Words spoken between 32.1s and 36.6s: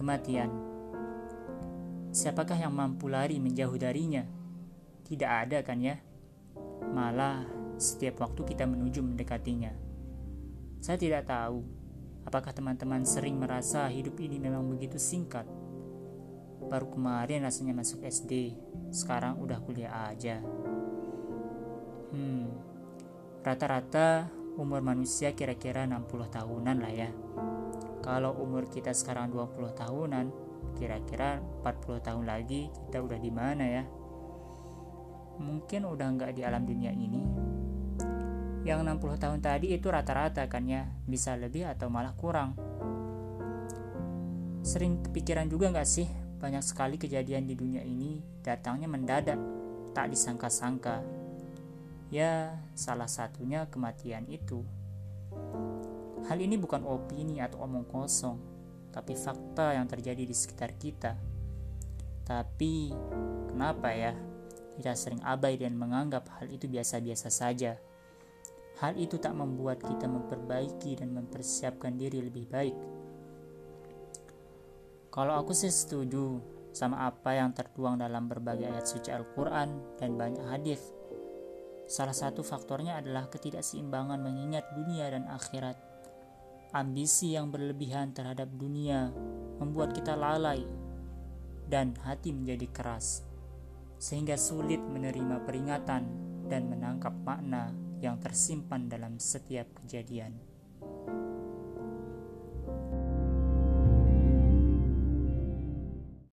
lagi kita udah di mana ya? Mungkin udah nggak di